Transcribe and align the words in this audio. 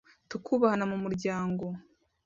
tukubahana 0.29 0.83
mu 0.91 0.97
muryango 1.03 1.65